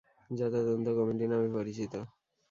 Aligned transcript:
যা 0.29 0.47
তদন্ত 0.53 0.87
কমিটি 0.97 1.25
নামে 1.27 1.49
পরিচিত। 1.53 1.93